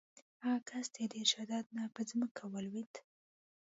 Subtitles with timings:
[0.45, 2.93] هغه کس د ډېر شدت نه په ځمکه ولویېد.